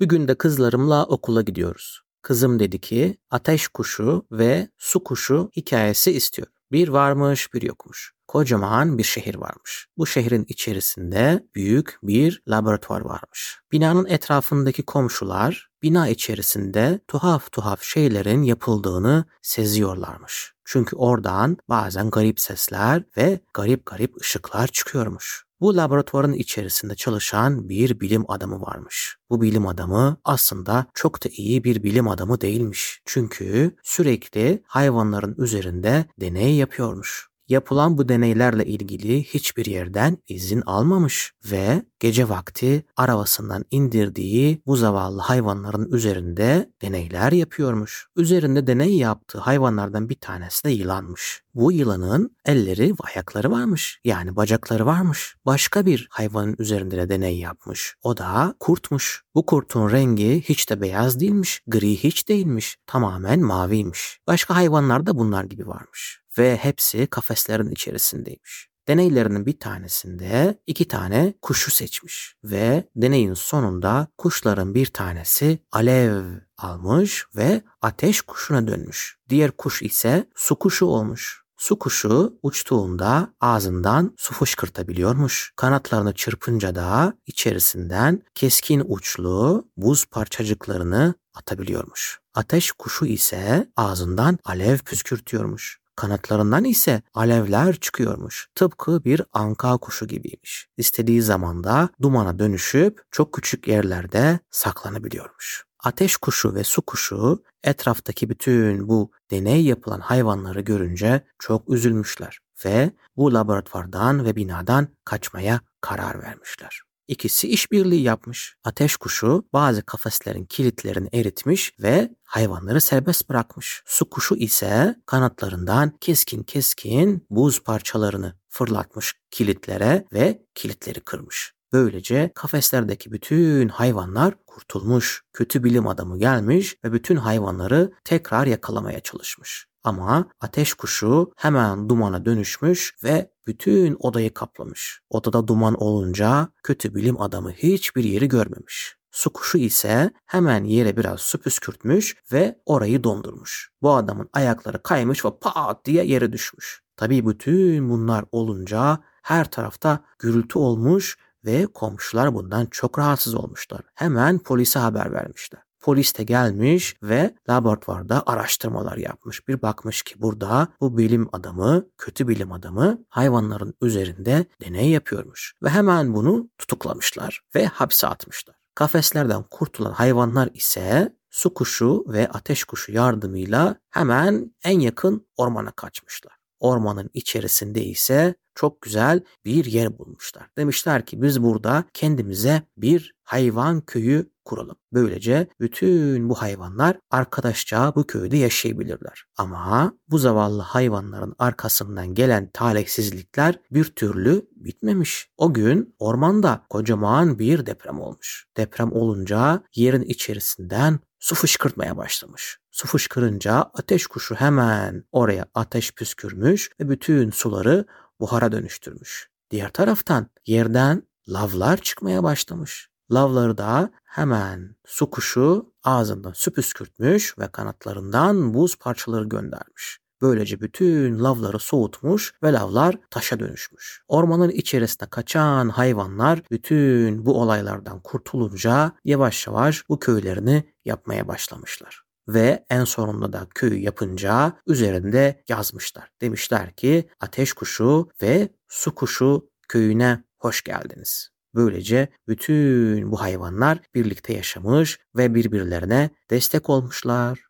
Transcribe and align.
Bir 0.00 0.06
gün 0.06 0.28
de 0.28 0.34
kızlarımla 0.34 1.06
okula 1.06 1.42
gidiyoruz. 1.42 2.00
Kızım 2.22 2.58
dedi 2.58 2.80
ki 2.80 3.16
ateş 3.30 3.68
kuşu 3.68 4.26
ve 4.32 4.68
su 4.78 5.04
kuşu 5.04 5.50
hikayesi 5.56 6.12
istiyor. 6.12 6.48
Bir 6.72 6.88
varmış 6.88 7.54
bir 7.54 7.62
yokmuş. 7.62 8.12
Kocaman 8.28 8.98
bir 8.98 9.02
şehir 9.02 9.34
varmış. 9.34 9.86
Bu 9.96 10.06
şehrin 10.06 10.44
içerisinde 10.48 11.46
büyük 11.54 11.98
bir 12.02 12.42
laboratuvar 12.48 13.00
varmış. 13.00 13.60
Binanın 13.72 14.06
etrafındaki 14.06 14.82
komşular 14.82 15.70
bina 15.82 16.08
içerisinde 16.08 17.00
tuhaf 17.08 17.52
tuhaf 17.52 17.82
şeylerin 17.82 18.42
yapıldığını 18.42 19.24
seziyorlarmış. 19.42 20.54
Çünkü 20.64 20.96
oradan 20.96 21.56
bazen 21.68 22.10
garip 22.10 22.40
sesler 22.40 23.02
ve 23.16 23.40
garip 23.54 23.86
garip 23.86 24.20
ışıklar 24.20 24.68
çıkıyormuş. 24.68 25.43
Bu 25.60 25.76
laboratuvarın 25.76 26.32
içerisinde 26.32 26.94
çalışan 26.94 27.68
bir 27.68 28.00
bilim 28.00 28.30
adamı 28.30 28.60
varmış. 28.60 29.16
Bu 29.30 29.42
bilim 29.42 29.66
adamı 29.66 30.16
aslında 30.24 30.86
çok 30.94 31.24
da 31.24 31.28
iyi 31.32 31.64
bir 31.64 31.82
bilim 31.82 32.08
adamı 32.08 32.40
değilmiş. 32.40 33.02
Çünkü 33.04 33.76
sürekli 33.82 34.62
hayvanların 34.66 35.34
üzerinde 35.38 36.04
deney 36.20 36.54
yapıyormuş. 36.54 37.33
Yapılan 37.48 37.98
bu 37.98 38.08
deneylerle 38.08 38.66
ilgili 38.66 39.24
hiçbir 39.24 39.66
yerden 39.66 40.18
izin 40.28 40.62
almamış 40.66 41.32
ve 41.50 41.82
gece 42.00 42.28
vakti 42.28 42.84
arabasından 42.96 43.64
indirdiği 43.70 44.62
bu 44.66 44.76
zavallı 44.76 45.20
hayvanların 45.20 45.92
üzerinde 45.92 46.70
deneyler 46.82 47.32
yapıyormuş. 47.32 48.06
Üzerinde 48.16 48.66
deney 48.66 48.96
yaptığı 48.96 49.38
hayvanlardan 49.38 50.08
bir 50.08 50.14
tanesi 50.14 50.64
de 50.64 50.70
yılanmış. 50.70 51.42
Bu 51.54 51.72
yılanın 51.72 52.36
elleri 52.44 52.92
ve 52.92 52.96
ayakları 53.14 53.50
varmış. 53.50 54.00
Yani 54.04 54.36
bacakları 54.36 54.86
varmış. 54.86 55.36
Başka 55.46 55.86
bir 55.86 56.06
hayvanın 56.10 56.56
üzerinde 56.58 56.96
de 56.96 57.08
deney 57.08 57.38
yapmış. 57.38 57.94
O 58.02 58.16
da 58.16 58.54
kurtmuş. 58.60 59.24
Bu 59.34 59.46
kurtun 59.46 59.90
rengi 59.90 60.42
hiç 60.42 60.70
de 60.70 60.80
beyaz 60.80 61.20
değilmiş. 61.20 61.62
Gri 61.66 61.96
hiç 61.96 62.28
değilmiş. 62.28 62.76
Tamamen 62.86 63.40
maviymiş. 63.40 64.18
Başka 64.26 64.56
hayvanlar 64.56 65.06
da 65.06 65.18
bunlar 65.18 65.44
gibi 65.44 65.66
varmış 65.66 66.23
ve 66.38 66.56
hepsi 66.56 67.06
kafeslerin 67.06 67.70
içerisindeymiş. 67.70 68.68
Deneylerinin 68.88 69.46
bir 69.46 69.58
tanesinde 69.58 70.58
iki 70.66 70.88
tane 70.88 71.34
kuşu 71.42 71.70
seçmiş 71.70 72.36
ve 72.44 72.88
deneyin 72.96 73.34
sonunda 73.34 74.08
kuşların 74.18 74.74
bir 74.74 74.86
tanesi 74.86 75.58
alev 75.72 76.24
almış 76.58 77.26
ve 77.36 77.62
ateş 77.82 78.20
kuşuna 78.20 78.68
dönmüş. 78.68 79.18
Diğer 79.28 79.50
kuş 79.50 79.82
ise 79.82 80.28
su 80.34 80.56
kuşu 80.56 80.86
olmuş. 80.86 81.44
Su 81.56 81.78
kuşu 81.78 82.38
uçtuğunda 82.42 83.34
ağzından 83.40 84.14
su 84.16 84.34
fışkırtabiliyormuş. 84.34 85.52
Kanatlarını 85.56 86.14
çırpınca 86.14 86.74
da 86.74 87.14
içerisinden 87.26 88.22
keskin 88.34 88.82
uçlu 88.88 89.68
buz 89.76 90.06
parçacıklarını 90.06 91.14
atabiliyormuş. 91.34 92.20
Ateş 92.34 92.72
kuşu 92.72 93.06
ise 93.06 93.68
ağzından 93.76 94.38
alev 94.44 94.78
püskürtüyormuş. 94.78 95.83
Kanatlarından 95.96 96.64
ise 96.64 97.02
alevler 97.14 97.74
çıkıyormuş. 97.76 98.48
Tıpkı 98.54 99.04
bir 99.04 99.22
anka 99.32 99.76
kuşu 99.76 100.06
gibiymiş. 100.06 100.68
İstediği 100.76 101.22
zaman 101.22 101.64
da 101.64 101.88
dumana 102.02 102.38
dönüşüp 102.38 103.02
çok 103.10 103.32
küçük 103.32 103.68
yerlerde 103.68 104.38
saklanabiliyormuş. 104.50 105.64
Ateş 105.84 106.16
kuşu 106.16 106.54
ve 106.54 106.64
su 106.64 106.82
kuşu 106.82 107.42
etraftaki 107.64 108.28
bütün 108.28 108.88
bu 108.88 109.10
deney 109.30 109.64
yapılan 109.64 110.00
hayvanları 110.00 110.60
görünce 110.60 111.24
çok 111.38 111.70
üzülmüşler 111.70 112.38
ve 112.64 112.92
bu 113.16 113.34
laboratuvardan 113.34 114.24
ve 114.24 114.36
binadan 114.36 114.88
kaçmaya 115.04 115.60
karar 115.80 116.22
vermişler. 116.22 116.80
İkisi 117.08 117.48
işbirliği 117.48 118.02
yapmış. 118.02 118.56
Ateş 118.64 118.96
kuşu 118.96 119.44
bazı 119.52 119.82
kafeslerin 119.82 120.44
kilitlerini 120.44 121.08
eritmiş 121.12 121.72
ve 121.82 122.10
hayvanları 122.22 122.80
serbest 122.80 123.28
bırakmış. 123.28 123.82
Su 123.86 124.10
kuşu 124.10 124.36
ise 124.36 124.96
kanatlarından 125.06 125.92
keskin 126.00 126.42
keskin 126.42 127.26
buz 127.30 127.62
parçalarını 127.62 128.34
fırlatmış 128.48 129.14
kilitlere 129.30 130.04
ve 130.12 130.42
kilitleri 130.54 131.00
kırmış. 131.00 131.54
Böylece 131.72 132.32
kafeslerdeki 132.34 133.12
bütün 133.12 133.68
hayvanlar 133.68 134.34
kurtulmuş. 134.46 135.22
Kötü 135.32 135.64
bilim 135.64 135.88
adamı 135.88 136.18
gelmiş 136.18 136.76
ve 136.84 136.92
bütün 136.92 137.16
hayvanları 137.16 137.92
tekrar 138.04 138.46
yakalamaya 138.46 139.00
çalışmış. 139.00 139.66
Ama 139.84 140.28
ateş 140.40 140.74
kuşu 140.74 141.32
hemen 141.36 141.88
dumana 141.88 142.24
dönüşmüş 142.24 142.94
ve 143.04 143.30
bütün 143.46 143.96
odayı 144.00 144.34
kaplamış. 144.34 145.00
Odada 145.10 145.48
duman 145.48 145.74
olunca 145.82 146.48
kötü 146.62 146.94
bilim 146.94 147.20
adamı 147.20 147.50
hiçbir 147.50 148.04
yeri 148.04 148.28
görmemiş. 148.28 148.96
Su 149.10 149.32
kuşu 149.32 149.58
ise 149.58 150.10
hemen 150.26 150.64
yere 150.64 150.96
biraz 150.96 151.20
su 151.20 151.38
püskürtmüş 151.38 152.16
ve 152.32 152.58
orayı 152.66 153.04
dondurmuş. 153.04 153.70
Bu 153.82 153.94
adamın 153.94 154.28
ayakları 154.32 154.82
kaymış 154.82 155.24
ve 155.24 155.28
pat 155.40 155.84
diye 155.84 156.04
yere 156.04 156.32
düşmüş. 156.32 156.82
Tabii 156.96 157.26
bütün 157.26 157.90
bunlar 157.90 158.24
olunca 158.32 158.98
her 159.22 159.50
tarafta 159.50 160.04
gürültü 160.18 160.58
olmuş 160.58 161.18
ve 161.44 161.66
komşular 161.66 162.34
bundan 162.34 162.66
çok 162.66 162.98
rahatsız 162.98 163.34
olmuşlar. 163.34 163.80
Hemen 163.94 164.38
polise 164.38 164.78
haber 164.78 165.12
vermişler. 165.12 165.63
Polis 165.84 166.18
de 166.18 166.22
gelmiş 166.22 166.96
ve 167.02 167.34
laboratuvarda 167.48 168.22
araştırmalar 168.26 168.96
yapmış. 168.96 169.48
Bir 169.48 169.62
bakmış 169.62 170.02
ki 170.02 170.14
burada 170.22 170.68
bu 170.80 170.98
bilim 170.98 171.28
adamı, 171.32 171.86
kötü 171.98 172.28
bilim 172.28 172.52
adamı 172.52 173.04
hayvanların 173.08 173.74
üzerinde 173.82 174.46
deney 174.60 174.90
yapıyormuş. 174.90 175.54
Ve 175.62 175.68
hemen 175.68 176.14
bunu 176.14 176.50
tutuklamışlar 176.58 177.40
ve 177.54 177.66
hapse 177.66 178.06
atmışlar. 178.06 178.56
Kafeslerden 178.74 179.42
kurtulan 179.42 179.92
hayvanlar 179.92 180.50
ise 180.54 181.16
su 181.30 181.54
kuşu 181.54 182.04
ve 182.08 182.28
ateş 182.28 182.64
kuşu 182.64 182.92
yardımıyla 182.92 183.76
hemen 183.90 184.54
en 184.64 184.80
yakın 184.80 185.28
ormana 185.36 185.70
kaçmışlar. 185.70 186.34
Ormanın 186.60 187.10
içerisinde 187.14 187.84
ise 187.84 188.34
çok 188.54 188.82
güzel 188.82 189.20
bir 189.44 189.64
yer 189.64 189.98
bulmuşlar. 189.98 190.46
Demişler 190.58 191.06
ki 191.06 191.22
biz 191.22 191.42
burada 191.42 191.84
kendimize 191.94 192.62
bir 192.76 193.14
hayvan 193.22 193.80
köyü 193.80 194.30
kuralım. 194.44 194.76
Böylece 194.92 195.48
bütün 195.60 196.28
bu 196.28 196.34
hayvanlar 196.34 196.98
arkadaşça 197.10 197.92
bu 197.96 198.06
köyde 198.06 198.36
yaşayabilirler. 198.36 199.24
Ama 199.36 199.92
bu 200.08 200.18
zavallı 200.18 200.62
hayvanların 200.62 201.34
arkasından 201.38 202.14
gelen 202.14 202.50
talihsizlikler 202.52 203.58
bir 203.70 203.84
türlü 203.84 204.46
bitmemiş. 204.56 205.28
O 205.36 205.54
gün 205.54 205.94
ormanda 205.98 206.66
kocaman 206.70 207.38
bir 207.38 207.66
deprem 207.66 208.00
olmuş. 208.00 208.46
Deprem 208.56 208.92
olunca 208.92 209.62
yerin 209.74 210.02
içerisinden 210.02 211.00
su 211.18 211.34
fışkırtmaya 211.34 211.96
başlamış. 211.96 212.58
Su 212.70 212.88
fışkırınca 212.88 213.54
ateş 213.54 214.06
kuşu 214.06 214.34
hemen 214.34 215.04
oraya 215.12 215.46
ateş 215.54 215.92
püskürmüş 215.92 216.70
ve 216.80 216.88
bütün 216.88 217.30
suları 217.30 217.86
buhara 218.24 218.52
dönüştürmüş. 218.52 219.28
Diğer 219.50 219.70
taraftan 219.70 220.26
yerden 220.46 221.02
lavlar 221.28 221.76
çıkmaya 221.76 222.22
başlamış. 222.22 222.88
Lavları 223.12 223.58
da 223.58 223.90
hemen 224.04 224.76
su 224.86 225.10
kuşu 225.10 225.72
ağzından 225.82 226.32
su 226.32 226.52
püskürtmüş 226.52 227.38
ve 227.38 227.48
kanatlarından 227.48 228.54
buz 228.54 228.76
parçaları 228.76 229.24
göndermiş. 229.24 229.98
Böylece 230.22 230.60
bütün 230.60 231.24
lavları 231.24 231.58
soğutmuş 231.58 232.32
ve 232.42 232.52
lavlar 232.52 232.96
taşa 233.10 233.40
dönüşmüş. 233.40 234.02
Ormanın 234.08 234.50
içerisinde 234.50 235.10
kaçan 235.10 235.68
hayvanlar 235.68 236.42
bütün 236.50 237.26
bu 237.26 237.40
olaylardan 237.40 238.00
kurtulunca 238.00 238.92
yavaş 239.04 239.46
yavaş 239.46 239.88
bu 239.88 239.98
köylerini 239.98 240.72
yapmaya 240.84 241.28
başlamışlar 241.28 242.04
ve 242.28 242.64
en 242.70 242.84
sonunda 242.84 243.32
da 243.32 243.46
köyü 243.54 243.78
yapınca 243.78 244.58
üzerinde 244.66 245.44
yazmışlar. 245.48 246.10
Demişler 246.20 246.72
ki 246.72 247.08
ateş 247.20 247.52
kuşu 247.52 248.08
ve 248.22 248.48
su 248.68 248.94
kuşu 248.94 249.50
köyüne 249.68 250.24
hoş 250.38 250.62
geldiniz. 250.62 251.28
Böylece 251.54 252.08
bütün 252.28 253.12
bu 253.12 253.20
hayvanlar 253.20 253.78
birlikte 253.94 254.32
yaşamış 254.32 254.98
ve 255.16 255.34
birbirlerine 255.34 256.10
destek 256.30 256.70
olmuşlar. 256.70 257.40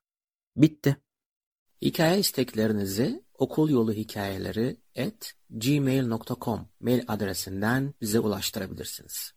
Bitti. 0.57 0.97
Hikaye 1.83 2.19
isteklerinizi 2.19 3.25
okul 3.39 3.71
yolu 3.71 3.93
hikayeleri 3.93 4.77
at 4.99 5.35
gmail.com 5.51 6.69
mail 6.81 7.05
adresinden 7.09 7.95
bize 8.01 8.21
ulaştırabilirsiniz. 8.21 9.33